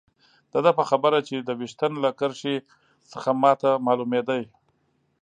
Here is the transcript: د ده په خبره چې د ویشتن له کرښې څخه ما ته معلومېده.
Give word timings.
د 0.51 0.53
ده 0.65 0.71
په 0.79 0.83
خبره 0.89 1.19
چې 1.27 1.35
د 1.39 1.49
ویشتن 1.59 1.91
له 2.03 2.09
کرښې 2.19 2.55
څخه 3.11 3.29
ما 3.41 3.51
ته 3.61 3.69
معلومېده. 3.85 4.39